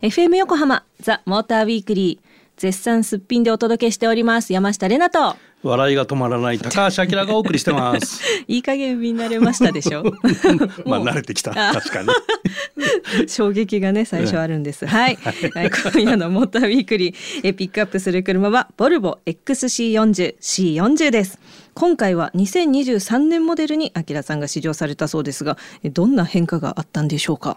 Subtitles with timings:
[0.00, 2.26] FM 横浜ザ・モーターウィークリー
[2.56, 4.54] 絶賛すっぴんでお届けしております。
[4.54, 5.36] 山下れなと。
[5.62, 8.22] 笑いが止まらない高橋明がお送りしてます。
[8.48, 10.02] いい加減見慣れましたでしょ？
[10.84, 11.52] まあ慣れてきた。
[11.54, 12.08] 確かに。
[13.28, 15.16] 衝撃がね最初あるんです、はい、
[15.54, 17.14] はい、今夜のモーターウィークリー
[17.44, 21.38] えピックアップする車はボルボ XC40 C40 です。
[21.74, 27.56] 今回は2023年モデルに明さんが試乗されたそうですがどんな変化があったんでしょうか？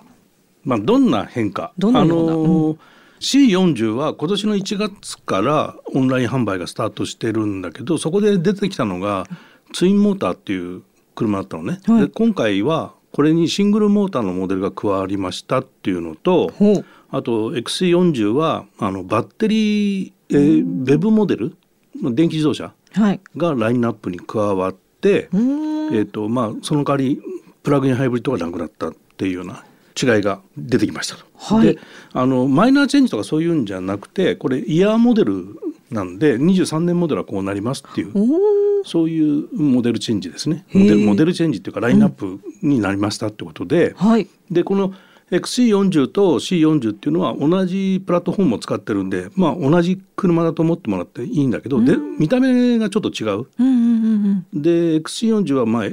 [0.64, 1.72] まあどんな変化？
[1.78, 2.78] どのような、あのーうん
[3.20, 9.26] C40 は今年の1月からオンライン販売がスタートしてるんだけどそこで出てきたのが
[9.74, 10.84] ツインモーターっていう
[11.16, 11.80] 車だったのね。
[11.86, 16.52] はい、で今回はこれにシングルモーターのモデルが加わりましたっていうのと
[17.10, 21.56] あと XC40 はあのバッテリー、えー、ベブモデル？
[22.14, 22.74] 電気自動車？
[23.38, 27.22] がラインナップに加わって、はい、えーとまあ、その代わり
[27.64, 29.64] プラグインハイブリッドがなくなったっていうような
[30.02, 31.26] 違いが出てきましたと。
[31.38, 31.80] はい、で
[32.14, 35.46] あのマイナーチェンジとかそういうんじゃなくてこれイヤーモデル
[35.92, 38.14] なんで23年モデルはこうなりますっていう
[38.86, 40.66] そういうモデルチェンジですね。
[40.74, 44.94] モデルモデルチェンジっていうかラインナップになりましたってことで、うんはい、でこの
[45.32, 53.48] XC40 と C40 っていうのは同じプラットフォームを使ってるんで、まあ、同じ車だと思ってもらっていいんだけど、うん、で見た目がちょっと違う。
[53.60, 55.84] うんうんうん、で XC40 はまあ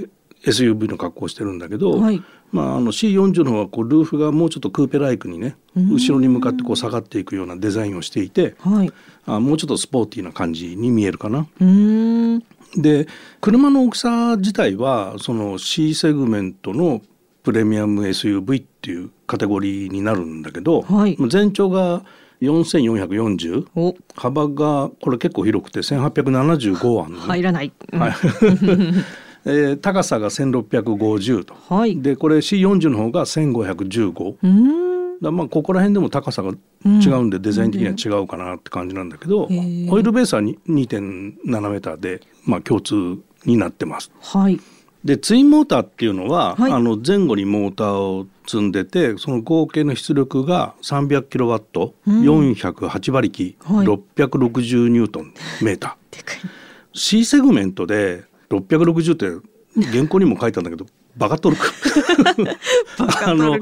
[0.44, 2.22] SUV の格好をしてるんだけど、はい、
[2.52, 8.92] まあ、あの C40 の方はこうルーフがもうちょっとクーペライクにね後ろに向かってこう下がっていくようなデザインをしていて、はい、
[9.24, 11.46] あもうちょっとスポーティーな感じに見えるかな。
[12.76, 13.06] で
[13.40, 17.02] 車の大きさ自体はその C セグメントの
[17.42, 22.02] プレミアム SUV っていうカテゴリーになるんだけど、はい、全長が
[22.40, 28.12] 4440幅がこれ結構広くて1875あるの、ね、入らない、はい
[29.44, 36.52] えー、高さが1650と、はい、でこれ C40 の方が1515だまあここら辺でも高さが
[36.84, 44.10] 違うんで、デザイン的には違うかなって感じなんだけど、オイルベースは2.7メーターで、まあ、共通になってます。
[44.20, 44.60] はい。
[45.04, 56.26] でツインモーターっていうのは、はい、あの前後にモーターを積んでてその合計の出力が300キロワット、うん、408馬力、はい、660ニュートンメーター。
[56.94, 58.24] C セグメントで
[58.56, 59.48] 660って
[59.90, 60.86] 原稿にも書いたんだけど
[61.16, 61.66] バカトルク。
[63.24, 63.58] あの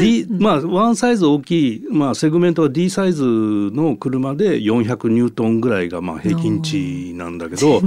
[0.00, 7.80] D まあワンサイズ大きい、まあ、セグメントは D サイズの車で400ニュートンぐらいがまあ平均値なんだけど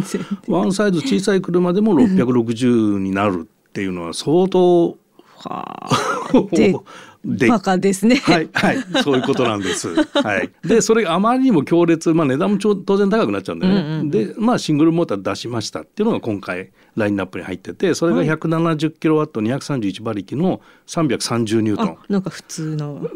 [0.47, 4.97] ワンサイズ小さい車でも660になるっていうのは相当。
[5.35, 5.89] はあ、
[7.25, 8.17] でバカですね。
[8.17, 9.93] はいはいそういうことなんです。
[10.13, 10.49] はい。
[10.65, 13.73] でそれがあまりにも強烈まあ値段も当然高くなっちゃうんでね。
[13.73, 21.97] うんうん、でまあシングルモーター出しましたっていうのが今回ラインナップに入っててそれが170キロワット231馬力の330ニュートン。
[22.09, 23.07] なんか普通の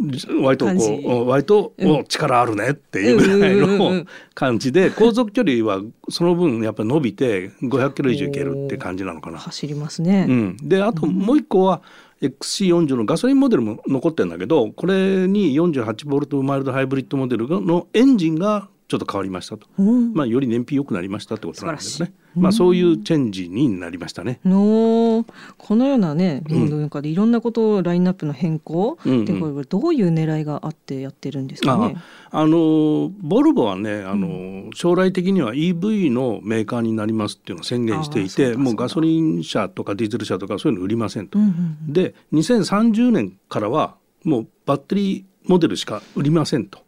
[0.42, 9.38] 割とこう割と、うん、力あるねっていうぐらいの感じで航続距離はその分やっぱり伸びて500キロ以上いけるって感じなのかな。
[9.38, 10.26] 走りますね。
[10.30, 10.58] うん。
[10.64, 22.14] であともう一個は、うん XC40 のガソリンモデルも残ってるんだけどこれに 48V マイルドハイブリッドモデルのエンジンがちょっと変わりましたと、うん、まあ、より燃費良くなりましたってことなんですね。
[22.36, 24.40] まあ、そういうチェンジになりましたね。
[24.46, 25.26] の
[25.58, 31.98] このようなねロンドン中でいろんなことをラインナップの変更、うん、でこれどういう狙いがあってやってるんですかね？
[32.30, 41.40] あのボルボはねあの、将来的には EV のメーカーになりますっていうのを宣言していてもうガソリン車とかディーゼル車とかそういうの売りませんと。
[41.40, 46.80] うんうんうん、で2030年からはもうバッテリーモデルしか売りませんと。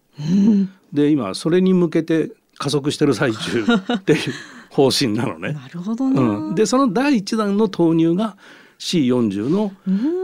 [0.93, 4.19] で今それに向けて加速してる最中 っていう
[4.69, 5.53] 方針なのね。
[5.53, 8.37] なるほど、ねうん、でその第一弾の投入が
[8.79, 9.73] C40 の、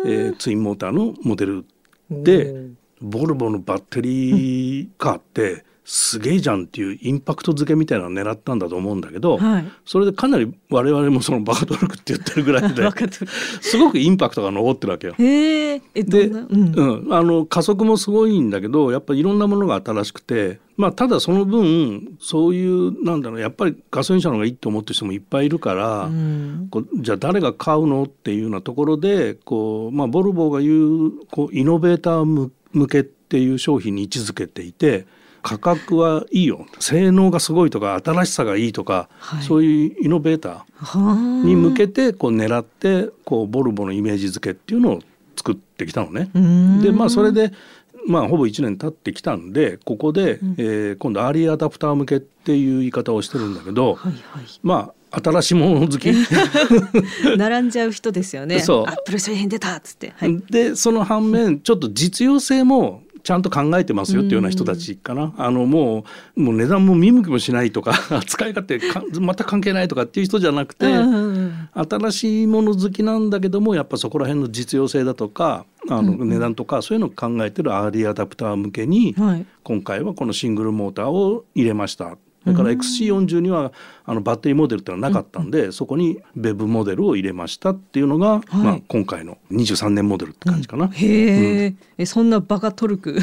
[0.06, 1.66] えー、ツインモーターのモデル
[2.10, 2.70] で
[3.02, 12.84] ボルボのバッテリーカーって、すげえじゃんっていうインパクト付けみたいなのを狙ったんだと思うんだけど、はい、それでかなり我々もそのバカトルクって言ってるぐらいで
[13.62, 15.14] すごくインパクトが残ってるわけよ。
[15.20, 35.06] へで、うん、うん、あの加速もすごいんだけどやっぱりいろんなものが新しくて、まあ、ただその分そういうなんだろうやっぱりガソリン車の方がいいと思ってる人もいっぱいいるから、うん、こうじゃあ誰が買うのっていうようなところでこう、まあ、ボルボが言うこうイノベーター向けっていう商品に位置づけていて。
[35.46, 45.00] 価格はいいよ性能がすごいとか新しさがいいとか、はい、そういうイノベーターに向けてこう狙ってこうボルボのイメージ付けっていうのを
[45.36, 46.32] 作ってきたのね。
[46.82, 47.54] でまあそれで
[48.08, 56.12] まあ、ほぼ1年経ってきたんでここで、うん、えー、今度アーリーアダプター向けっていう言い方をしてるんだけど、はいはい、まあ新しいもの好き
[57.38, 58.60] 並んじゃう人ですよね。
[58.60, 60.14] そうアップル製品出たっつって。
[60.18, 60.38] はい。
[60.50, 66.06] でその反面ちょっと実用性もちゃんと考えてますよっていうような人たちかな、あのも
[66.38, 67.94] うもう値段も見向きもしないとか
[68.28, 70.86] 使い勝手か全く関係ないとかっていう人じゃなくて、
[71.74, 79.46] 新しいもの好きなんだけどもやっぱそこら辺の実用性だとかあの値段とかそういうのを考えてるアーリーアダプター向けに、はい。
[79.64, 82.18] 今回はこのシングルモーターを入れました。
[82.46, 83.74] それから XC40 には
[84.06, 90.88] あのバッテリーモデルっていうのはなかったんで、そこに BEV モデルを入れましたっていうのが、まあ、今回の23年モデルって感じかな。
[90.88, 93.18] へえ、えそんなバカトルク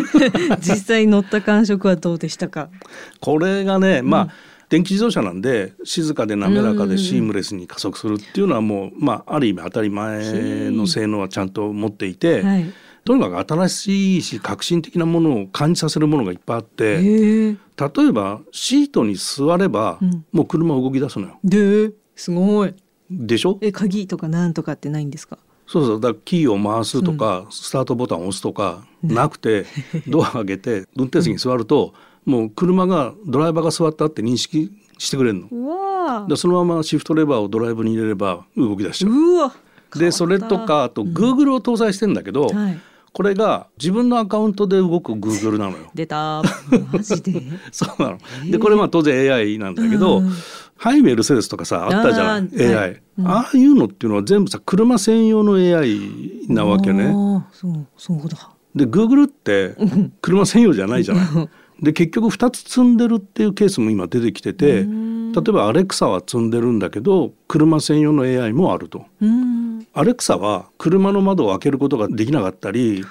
[0.60, 2.70] 実際乗った感触はどうでしたか？
[3.20, 4.28] これがね、まあ
[4.70, 12.72] 電気自動車なんで静かで滑らかでシームレスに加速するっていうのはもう、まあ、ある意味当たり前の性能はちゃんと持っていて、はい。
[13.04, 16.98] とにかく新しいし革新的なものを感じさせるものがいっぱいあって。
[16.98, 17.54] 例
[18.08, 21.38] えばシートに座れば、うんもう車動き出すのよ。
[21.42, 22.74] ですごい。
[23.10, 23.58] でしょ？
[23.60, 25.38] え鍵とかなんとかってないんですか？
[25.66, 29.64] そうそうだからキーを回すとか、スタートボタンを押すとかなくて、
[30.06, 31.94] ドア開けて運転席に座ると、
[32.24, 36.26] もう車がドライバーが座ったって認識してくれるの。
[36.28, 39.12] でそのままシフトレバーをドライブに入れれば動き出しちゃう。
[39.12, 39.54] うわ。
[39.96, 42.80] でそれとかあと Google を搭載してんだけど、はい。
[43.12, 45.90] これが自分のアカウントで動く Google なのよ。
[45.94, 46.42] 出た。
[46.92, 47.42] マジで？
[47.70, 48.18] そうなの。
[48.50, 50.32] でこれまあ当然 AI なんだけど、うん
[50.74, 56.00] ハイメルセデスとかさあったじゃん AI、はいうんああいうのっていうのは全部さ車専用の AI
[56.48, 57.12] なわけね。
[57.52, 58.50] そうそうだ。
[58.74, 59.76] で Google って
[60.20, 61.24] 車専用じゃないじゃない。
[61.82, 69.06] で結局2つ積んでるっていうケースも今出てきててうん例えばアレクサは積んでるんだけど車専用の AI もあると。
[69.20, 69.86] うん。
[69.94, 73.04] アレクサは車の窓を開けることができなかったり。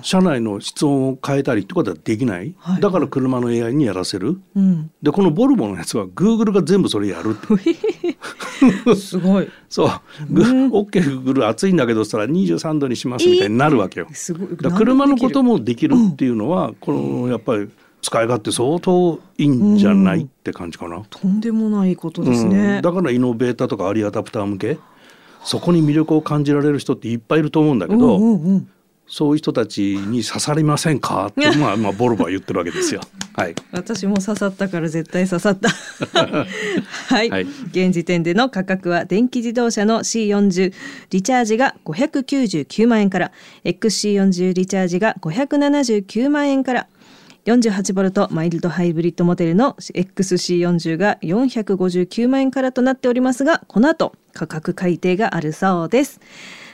[0.00, 4.90] 車内の室温を変えたりってことはできない、はいだから車の AI にやらせるうん。
[5.02, 7.36] でこのボルボのやつは Google が全部それやる
[8.96, 9.48] すごい。
[9.68, 9.88] そう、
[10.30, 14.08] グ OKGoogle 暑いんだけどそしたら23度にしますみたいになるわけよ。
[14.12, 14.48] すごい。
[14.50, 15.44] だから車のことも。
[15.44, 17.68] もできるっていうのは、このやっぱり
[18.02, 21.02] 使い勝手相当いいんじゃないって感じかな。
[21.08, 22.82] とんでもないことですうねん。
[22.82, 24.78] だからイノベーターとかアリアダプター向け
[25.44, 28.68] そこに魅力を感じられる人っていっぱいいると思うんだけど、うんうんうん
[29.06, 31.26] そういう人たちに刺さりませんか？
[31.26, 33.00] って、まあ、まあボルボは言ってるわけですよ。
[33.34, 33.54] はい。
[33.72, 35.68] 私も刺さったから絶対刺さった。
[37.14, 37.46] はい、はい。
[37.70, 40.72] 現時点での価格は電気自動車の C40
[41.10, 43.32] リチャージが599万円から。
[43.64, 46.86] XC40 リチャージが579万円から。
[47.44, 56.22] 48ボルトマイルドハイブリッドモデルの XC40 が459万円からとなっておりますがこの後価格改定があるそうです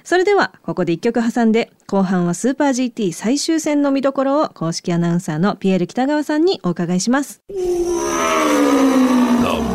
[0.05, 7.55] それではここで一曲挟んで後半はスーパー GT 最終戦の見どころを公式アナウンサーのピエール北川さんにお伺いします The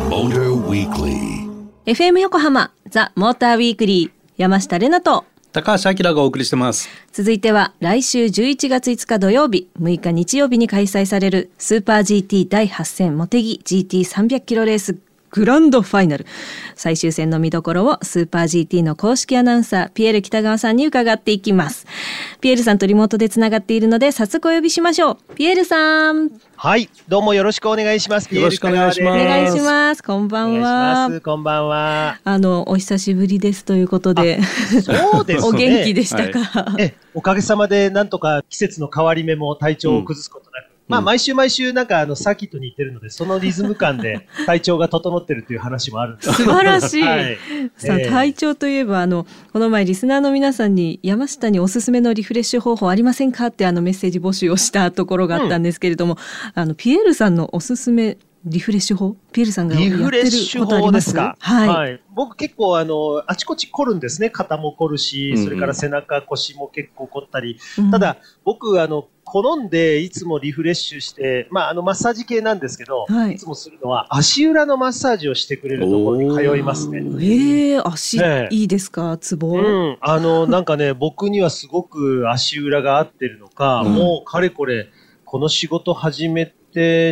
[0.08, 1.46] Motor Weekly.
[1.86, 6.90] FM 横浜ザ・モーターウィークリー山下れなと高橋明がお送りしてます。
[7.12, 14.98] 続いては来週11月5日土曜日6日日曜日に開催されるスーパー GT 第8戦モテギ GT300 キロレース
[15.36, 16.24] グランドファイナル。
[16.76, 21.86] 最終戦の見どころをスーパー GT の公式アナウンサーピエール北川さんに伺っていきます。
[22.40, 25.34] ピエールさんとリモートでつながっているので早速お呼びしましょう。
[25.34, 26.30] ピエールさん。
[26.56, 28.34] はい、どうもよろしくお願いします。
[28.34, 29.22] よろしくお願いします。
[29.22, 30.02] お願いします。
[30.02, 31.20] こんばんは。
[31.22, 32.18] こんばんは。
[32.24, 34.40] あのお久しぶりですということで。
[34.82, 35.48] そうですね。
[35.48, 46.32] お元気でしたか、え、おかげさまでなんとか季節の変わり目も体調を崩すことなく、まあ毎週毎週なんかあのサーキットに行ってるので、そのリズム感で 体調が整ってるという話もあるんです。
[46.32, 47.38] 素晴らしい、はい。
[47.76, 48.08] さあええ。
[48.08, 56.18] 体調といえばあのこの前リスナーの皆さんに山下におすすめのリフレッシュ方法ありませんかってあのメッセージ募集をしたところがあったんですけれども、
[56.54, 61.36] あのピエールさんのおすすめリフレッシュ法ピエールさんがやってるリフレッシュ法ですすか？
[61.40, 64.30] はい、僕結構あの、あちこち凝るんですね。
[64.30, 65.44] 肩も凝るしうんう、ん。
[65.44, 67.58] それから背中、腰も結構凝ったり。
[67.78, 67.90] うん。
[67.90, 73.34] ただ、僕あの、好んでいつもリフレッシュして、まああの、マッサージ系なんですけど、はい。
[73.34, 77.02] いつもするのは足裏のマッサージをしてくれるところに通いますね。
[77.20, 78.54] ええ足、ええ。
[78.54, 79.18] いいですか？
[79.18, 79.98] ツボ、うん。
[80.00, 83.94] あの、 なんかね、僕にはすごく足裏が合ってるのか、うん。
[83.94, 84.88] もうかれこれ、
[85.24, 86.54] この仕事始めて、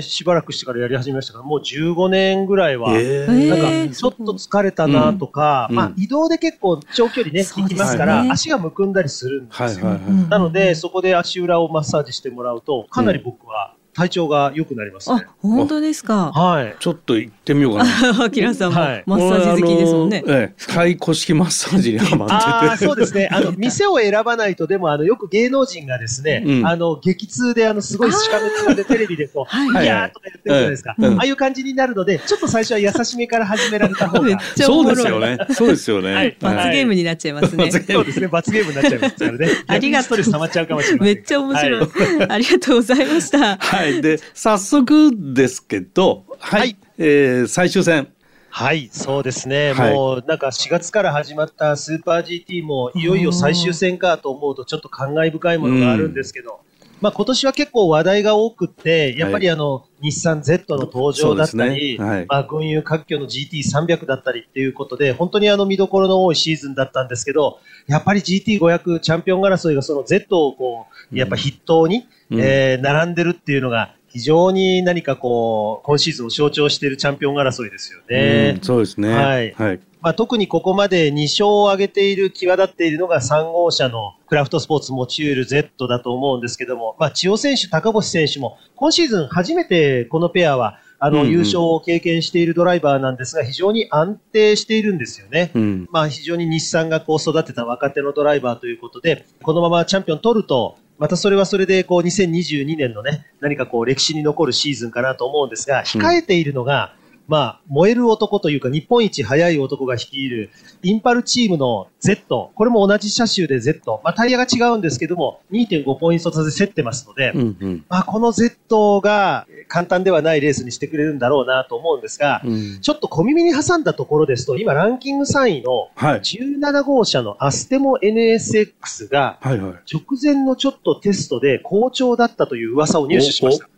[0.03, 3.49] しばらくしてからやり始めましたから、もう15年ぐらいは、ええー。
[3.49, 5.77] なんか、ちょっと疲れたなとか、うん。
[5.77, 9.87] まあ、移動で結構長距離ね、行きますから、足がむくんだりするんですよ。
[10.29, 15.35] なので、そこで足裏をマッサージしてもらうと、かなり僕は体調が良くなりますねあ。
[15.41, 16.77] 本当ですかはい。
[16.79, 18.25] ちょっと行ってみようかな。
[18.25, 22.85] あきらさんもはいマッサージ好きですもんね、俺あのええ、太鼓式マッサージにハマああ、ってて。
[22.87, 23.29] そうですね。
[23.31, 30.95] あの、 店を選ばないと、でも、あの、よく芸能人がですね、うんあの、激痛で、あの、すごいしかめでテレビでこう、はいいやーとか言ってるじゃないですか。
[30.99, 34.41] うんああいう感じになるので、ちょっと最初は優しめから始められた方が。
[34.57, 35.39] そうですよね。
[35.53, 36.15] そうですよね。
[36.15, 38.29] はい罰ゲームになっちゃいますね、そうですね。
[38.29, 39.49] 罰ゲームになっちゃいますからね。
[39.67, 41.15] ありがとうストレス溜まっちゃうかもしれません。
[41.15, 43.84] めっちゃ面白い、はありがとうございましたはい。
[43.93, 46.61] で、早速ですけど、はい。
[46.61, 48.09] はいえー最終戦。
[48.51, 49.73] はい、そうですね。
[49.73, 56.61] はいもう、なんか4月から始まったスーパー GT も、いよいよ最終戦かと思うと、ちょっと感慨深いものがあるんですけど、
[57.05, 78.65] まあ今年は結構話題が多くって、やっぱりあの、日産 Z の登場だったり、ねはいまあ群雄割拠の GT300 だったりっていうことで、本当にあの見どころの多いシーズンだったんですけど、やっぱり GT500 チャンピオン争いがその Z をこう、やっぱ筆頭に、うんえー並んでるっていうのが、非常に何かこう、今シーズンを象徴しているチャンピオン争いですよねうん。
[78.65, 79.13] そうですね。
[79.13, 79.81] はいはい。
[80.05, 95.53] まあ、特にここまで2勝を挙げている、際立っているのが3号車のクラフトスポーツモチュール Z だと思うんですけども、まあ、千代選手、高星選手も、今シーズン初めてこのペアは、あの、うんうん優勝を経験しているドライバーなんですが、非常に安定しているんですよね。
[95.55, 95.89] うん。
[95.91, 106.95] まあ、非常に日産がこう育てた若手のドライバーということで、このままチャンピオン取ると、またそれはそれでこう2022年のね、何かこう歴史に残るシーズンかなと思うんですが、控えているのが、
[107.27, 110.51] まあ、燃える男というか日本一速い男が率いる
[110.83, 117.85] インパルチームの Z、これも同じ車種で Z、まあタイヤが違うんですけども、2.5ポイント差で競ってますので、うんうん。
[117.89, 126.21] まあこの Z が簡単ではないレースにしてくれるんだろうなと思うんですが、うんちょっと小耳に挟んだところですと、今ランキング3位のはい。
[126.21, 129.39] 17号車のアステモ NSX が。
[129.43, 133.69] 直前のちょっとテストで好調だったという噂を入手しました。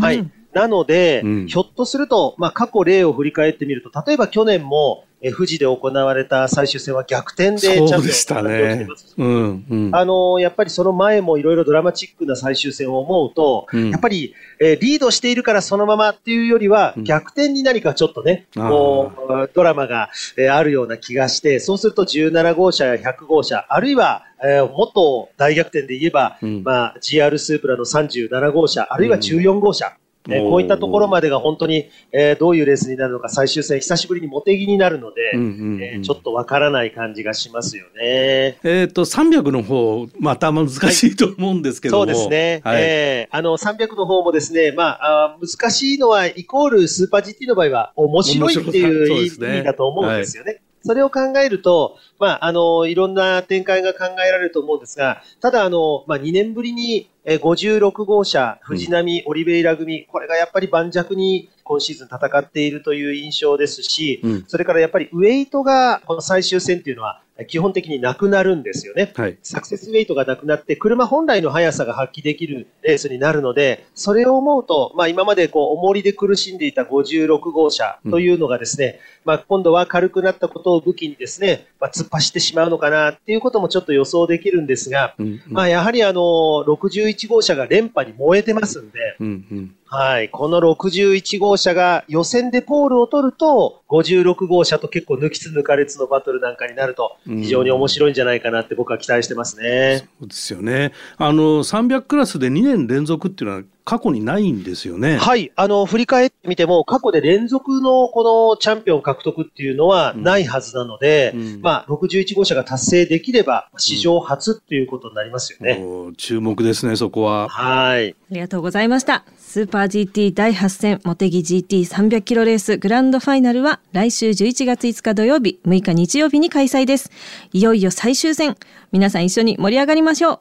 [0.00, 0.30] はい。
[0.52, 1.46] なので、うん。
[1.46, 8.86] ひょっとすると、まあ、過去例を振り返ってみると、例えば去年も、え富士で行われた最終戦は逆転でチャンピオンそうでしたね。
[9.16, 9.90] うんうん。
[9.92, 13.90] あのやっぱりその前もいろいろドラマチックな最終戦を思うと、うん。
[13.90, 17.04] やっぱり、えーリードしているからそのままっていうよりは、うん。
[17.04, 26.62] 逆転に何かちょっとね、こう、ドラマが、えーあるような気がして、そうすると17号車や100号車、あるいは、えーもっと大逆転で言えば、うん。
[26.62, 29.96] まあ、GR スープラの37号車、あるいは14号車、
[30.30, 38.58] えこういったところまでが本当に、えーどういうレースになるのか最終戦、久しぶりに茂木になるので、うんうんうんえーちょっとわからない感じがしますよね。
[38.62, 42.04] えっと、300の方、また難しいと思うんですけども。
[42.04, 42.60] そうですね。
[42.64, 42.82] はい。
[42.82, 50.62] えーあの、300の方もですね、まああー難しいのは、イコールスーパー GT の場合は、面白いっていう意味だと思うんですよね。
[50.88, 64.44] それを考えると、まあ、あの、いろんな展開が考えられると思うんですが、ただ、あの、まあ、2年ぶりに、えー56号車、藤波、オリベイラ組、これがやっぱり盤石に今シーズン戦っているという印象ですし、うん。
[64.46, 69.12] それからやっぱりウェイトが、この最終戦っていうのは、基本的になくなるんですよね。
[69.14, 69.38] はい。
[69.42, 85.26] サクセスウェイトがなくなって、車本来の速さが発揮できるレースになるので、それを思うと、まあ今までこう、重りで苦しんでいた56号車というのがですね、まあ今度は軽くなったことを武器にですね、まあ突っ走ってしまうのかなっていうこともちょっと予想できるんですが、うん。
[85.26, 85.42] うん。
[85.46, 86.20] まあやはりあの、
[86.66, 89.26] 61号車が連覇に燃えてますんで、うん。
[89.26, 90.28] うんはい。
[90.28, 100.08] この61号車が予選でポールを取ると、56号車と結構抜きつ抜かれつのバトルなんかになると、うん非常に面白いんじゃないかなって僕は期待してますね。
[100.20, 100.92] そうですよね。
[101.16, 105.16] あの、300クラスで2年連続っていうのは過去にないんですよね。
[105.16, 105.50] はい。
[105.56, 115.82] あの、振り返ってみても、過去で連続のこのチャンピオン獲得っていうのはないはずなので、うんまあ、61号車が達成できれば、史上初っていうことになりますよね。
[115.82, 117.48] お注目ですね、そこは。
[117.48, 118.10] はい。
[118.10, 119.24] ありがとうございました。
[119.38, 127.10] スーパー GT 第8戦、モテギ GT300 キロレースグランドファイナルは来週11月5日土曜日、6日日曜日に開催です。
[127.54, 128.54] いよいよ最終戦。
[128.92, 130.40] 皆さん一緒に盛り上がりましょう。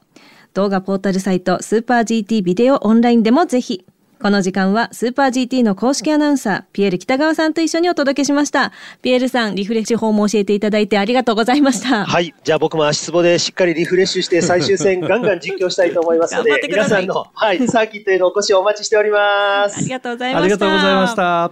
[0.54, 3.86] 動画ポータルサイトスーパー GT ビデオオンラインでもぜひ。
[4.20, 8.72] この時間はスーパー GT の公式アナウンサー、ピエール北川さんと一緒にお届けしました。
[9.04, 12.06] ピエールさん、リフレッシュ法も教えていただいてありがとうございました。
[12.06, 12.34] はい。
[12.44, 19.78] じゃあ僕も足つぼでしっかりリフレッシュして最終戦 ガンガン実況したいと思いますので頑張って、ください皆さんの、はい、サーキットへのお越しをお待ちしております。
[19.78, 20.44] ありがとうございました。
[20.44, 21.52] ありがとうございました。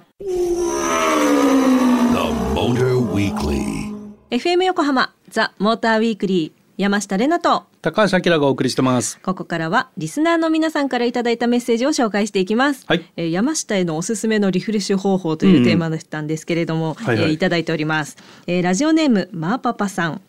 [2.16, 2.18] The
[2.56, 3.94] Motor Weekly.
[4.32, 9.20] FM 横浜ザ・モーターウィークリー山下れなと高橋明がお送りしてます。
[9.22, 13.06] ここからはリスナーの皆さんからいただいたメッセージを紹介していきます、はい。
[13.16, 17.26] えー山下へのおすすめのリフレッシュ方法というテーマだったんですけれども、はいはい。
[17.26, 20.22] えーいただいております、えーラジオネームマーパパさん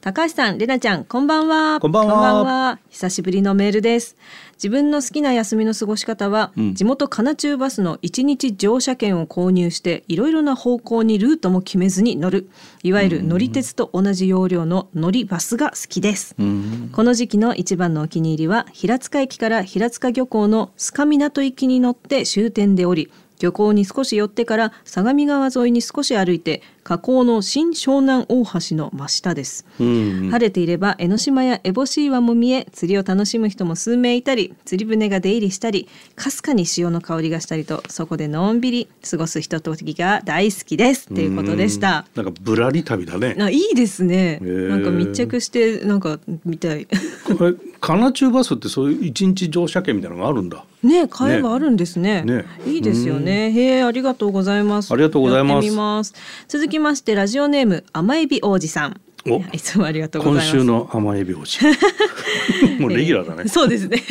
[0.00, 1.78] 高橋さん、れなちゃん、こんばんは。
[1.78, 4.16] こんばんは久しぶりのメールです。
[4.54, 12.48] 自分の好きな休みの過ごし方は、うん地元カナチューバスの1日乗車券を購入して、いろいろな方向にルートも決めずに乗る。
[12.82, 16.34] いわゆる乗り鉄と同じ要領の乗りバスが好きです。
[16.38, 42.06] うんこの時期の一番のお気に入りは平塚駅から平塚漁港の須賀港行きに乗って終点で降り漁港に少し寄ってから相模川沿いに少し歩いて河口の新湘南大橋の真下です、うん晴れていれば江ノ島や烏帽子岩も見え釣りを楽しむ人も数名いたり釣り船が出入りしたりかすかに潮の香りがしたりとそこでのんびり過ごすひとときが大好きですということでした。
[42.14, 43.36] うんなんかぶらり旅だね。
[43.40, 44.38] あいいですね。
[44.42, 46.86] ーなんか密着してなんか見たい。
[46.86, 50.64] これカナチューバスってそういう一日乗車券みたいなのがあるんだ。
[50.82, 52.22] ね買えばあるんですね。
[52.22, 53.50] ねいいですよね。
[53.50, 54.92] へえありがとうございます。
[54.92, 56.14] ありがとうございますやってみます。
[56.48, 59.00] 続きましてラジオネーム甘エビ王子さん。
[59.28, 60.50] おいつもありがとうござい今ます。
[60.50, 61.60] 週の甘エビ王子。
[62.80, 63.48] もうレギュラーだね。
[63.48, 64.02] そうですね。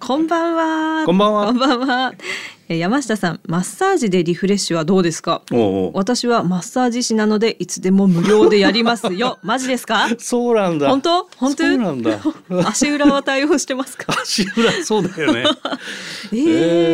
[0.00, 0.54] こんばん
[1.00, 1.06] は。
[1.06, 2.14] こんばんはこんばんは。
[2.70, 5.42] え山下さん、マッサージでリフレッシュはどうですか？
[5.94, 9.38] 私はマッサージ師なのでいつでも無料でやりますよ。
[9.44, 10.08] マジですか？
[10.18, 10.88] そうなんだ。
[10.88, 11.24] 本当？
[11.36, 11.64] 本当？
[11.64, 12.20] そうなんだ。
[12.68, 14.12] 足裏は対応してますか？
[14.22, 15.44] 足裏そうだよね。
[16.32, 16.44] えー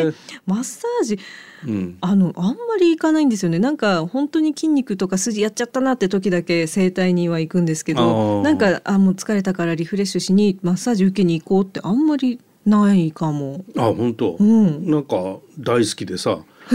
[0.07, 0.15] えー
[0.47, 1.19] マッサージ
[1.67, 1.97] うん。
[2.03, 13.65] あのあんまり行かないんですよねなんか本当に筋肉とか筋やっちゃったなって時だけ整体には行くんですけどなんかあもう疲れたからリフレッシュしにマッサージ受けに行こうってあんまりないかも。
[13.77, 14.37] あ本当？
[14.39, 15.17] うんなんか
[15.59, 16.39] 大好きでさ。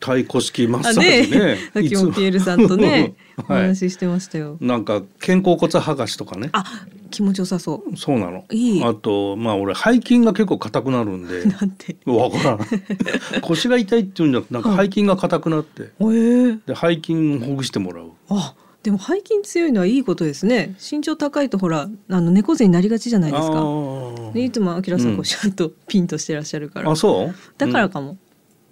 [0.00, 1.82] 太鼓式マッサあージねね。
[1.82, 3.62] いつもピエールさんとねお はい。
[3.62, 4.56] 話ししてましたよ。
[4.60, 6.50] なんか肩甲骨剥がしとかね。
[6.52, 6.64] あ
[7.10, 8.44] 気持ちよさそそうなの。
[8.52, 11.48] いいあとまあ俺背筋が結構硬くなるんでう。。
[11.48, 11.96] なんて。
[12.06, 12.58] わからん。
[13.42, 15.90] 腰が痛いっていうんじゃなくてなんか背筋が硬くなって。
[15.98, 18.10] えー、で背筋ほぐしてもらう。
[18.30, 18.54] あ
[18.88, 20.74] でも背筋強いのはいいことですね。
[20.80, 23.56] 身長高いとほらあの猫背になりがちじゃないですあか。
[23.58, 26.90] ーでいつもあきらさんこううんちゃんとピンとしてらっしゃるから。
[26.90, 27.34] あそう？
[27.58, 28.16] だからかも。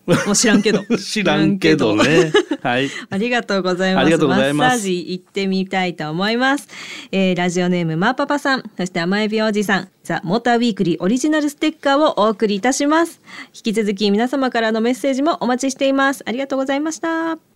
[0.07, 0.97] もう知らんけどうん。
[0.97, 2.33] 知らんけどね。
[2.63, 2.89] はい。
[3.11, 4.05] ありがとうございます。
[4.05, 6.67] ありがとうございますマッサージ行ってみたいと思います。
[7.13, 13.21] えーラジオネームマーパパさん、そして甘エビおじさん、ザ・モーターウィークリーオリジナルステッカーをお送りいたします。
[13.55, 16.23] 引き続き皆様からのメッセージもお待ちしています。
[16.25, 17.56] ありがとうございました。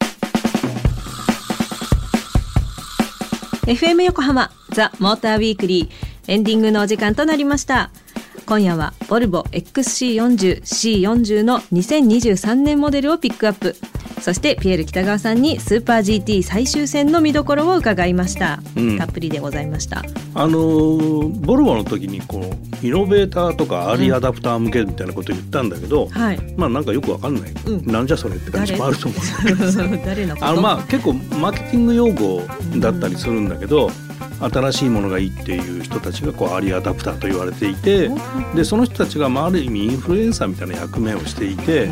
[3.70, 5.88] FM 横浜ザ・モーターウィークリー
[6.26, 7.92] エンディングのお時間となりました。
[8.50, 13.76] 今夜はボルボ XC40C40 の2023年モデルをピックアップ。
[14.20, 18.98] そしてピエール北川さんにスーパー GT 最終戦の見どころを伺いました、うん。
[18.98, 20.02] たっぷりでございました。
[20.34, 26.54] あのーボルボの時にこうイノベーターとかアーリーアダプター向けみたいなこと言ったんだけど、はい。
[26.56, 27.86] まあなんかよくわかんない、うん。
[27.86, 29.86] なんじゃそれって感じもあると思うんだ
[30.16, 30.42] けど。
[30.44, 32.42] あのまあ結構マーケティング用語
[32.78, 33.92] だったりするんだけど、
[34.40, 38.10] 新しいものがいいっていう人たちがこうアーリーアダプターと言われていて
[38.54, 41.88] でその人たちがまあある意味インフルエンサーみたいな役目をしていて。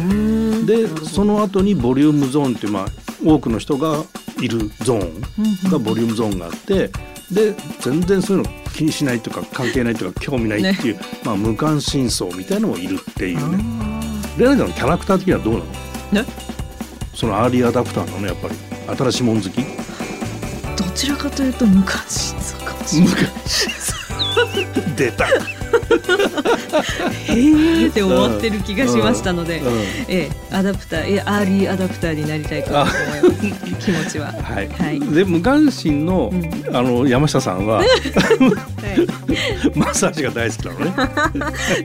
[0.59, 2.87] でその後にボリュームゾーンっていうまあ
[3.25, 4.05] 多くの人が
[4.41, 6.91] いるゾーンがボリュームゾーンがあって
[7.33, 13.65] で全然そういうの気にしないとか関係ないとか興味ないっていう、まあ、無関心層みたいのもいるっていうね。
[14.37, 15.65] レナちゃんのキャラクター的にはどうなの？
[16.13, 16.25] ね。
[17.15, 18.55] そのアーリーアダプターなのやっぱり。
[18.97, 19.78] 新しいもん好き？
[20.79, 23.15] どちらかというと昔そうかもしれない。
[23.15, 23.69] 昔。
[24.97, 25.27] 出た、
[27.29, 29.79] へーって終わってる気がしましたので、うん
[30.09, 33.31] ええ、アダプター、え、アーリーアダプターになりたいと思います。
[33.87, 34.33] 気持ちは。
[34.33, 35.01] はいはい。
[35.01, 36.33] で無関心の,、
[36.73, 37.83] あの山下さんは
[39.75, 40.93] マッサージが大好きなのね。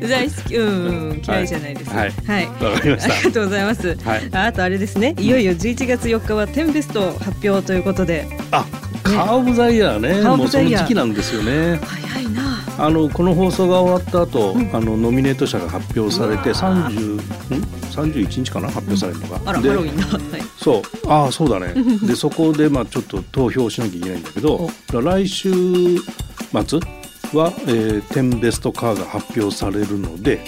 [0.10, 1.92] 大好き、うん、うん、嫌いじゃないです。
[1.92, 2.46] はいはい。
[2.46, 3.98] わかりましたありがとうございます。
[4.04, 5.16] はいああとあれですね。
[5.20, 8.28] いよいよ11月4日はテンベスト発表ということで。
[8.52, 8.66] あ
[9.04, 11.80] カー・オブ・ザ・イヤーねカーオもうその時期なんですよね。
[11.84, 12.53] 早いな。
[12.78, 18.68] あのこの放送が終わった後、あのノミネート者が発表されて30ん？31日かな？
[18.68, 19.40] 発表されるのが。
[19.46, 20.06] あら、でハロウィンだ。
[20.06, 20.42] はい。
[20.58, 20.82] そう。
[21.08, 21.74] ああそうだね。
[22.06, 26.80] でそこでまあちょっと投票しなきゃいけないんだけど来週末
[27.34, 30.42] は、えー、10ベストカーが発表されるので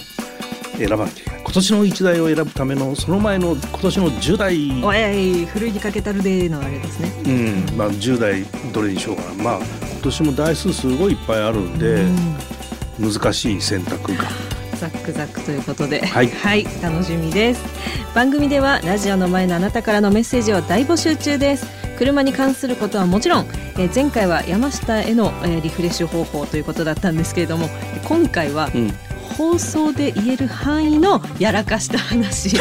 [0.77, 1.41] 選ばなきゃいけない。
[1.45, 4.83] 今年の1台を選ぶためのその前の今年の10台。
[4.83, 7.13] おい、ふるいにかけたるでのあれですね。
[7.25, 7.29] う
[7.73, 7.77] ん。
[7.77, 9.43] まあ、10台どれにしようかな。
[9.43, 12.05] まあ今年も台数すごいいっぱいあるんで、
[12.99, 14.23] 難しい選択が。
[14.75, 16.65] ザックザックということで、はい。
[16.81, 17.63] 楽しみです。
[18.13, 21.65] 番組ではラジオの前のあなたからのメッセージを大募集中です。
[21.97, 23.45] 車に関することはもちろん、
[23.77, 27.69] えー前回は山下への、えーリフレッシュ方法ということだったんですけれども
[28.03, 28.93] 今回はうん
[29.37, 32.57] 放送で言える範囲のやらかした話。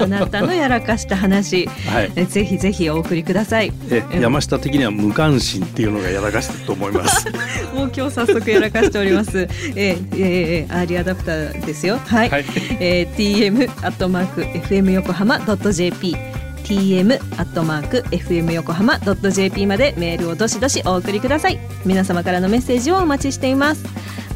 [0.00, 2.12] あなたの やらかした話、はい。
[2.16, 3.72] えぜひぜひお送りください。
[3.90, 7.26] ええ山下的には無関心っていうのがやらかしたと思います。
[7.74, 9.48] もう今日早速やらかしております。
[9.74, 11.98] えー、えー、アーリーアダプターですよ。
[12.04, 12.44] はい、はい。
[12.80, 16.16] えー、tm アットマーク fm 横浜ドット jp
[16.64, 21.58] tm アットマーク fm 横浜ドット jp までメールをどしどしお送りください。
[21.84, 23.84] 皆様からのメッセージをお待ちしています。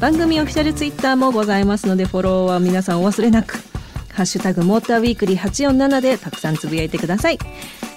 [0.01, 3.55] 番組オフィシャルツイッターもございますのでフォローは皆さんお忘れなく。
[4.13, 7.39] ハッシュタグモーターウィークリー847でたくさんつぶやいてください。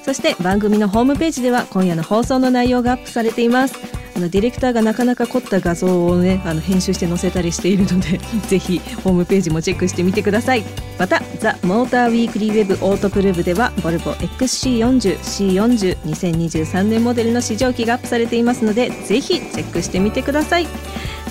[0.04, 3.76] そして番組のホームページでは今夜の放送の内容がアップされています。
[4.20, 8.18] あのディレクターがなかなか凝った画像をねあの編集して載せたりしているので
[8.50, 10.66] ぜひホームページもチェックしてみてください。
[10.98, 20.68] またザ・モーターウィークリーウェブオートプルーブではボルボ XC40C402023 年モデルの試乗機がアップされていますのでぜひチェックしてみてください。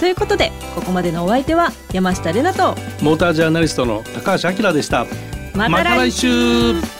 [0.01, 5.05] ということでここまでのお相手は山下れなとモータージャーナリストの高橋明でした。
[5.55, 6.81] また来週。
[6.81, 6.98] 週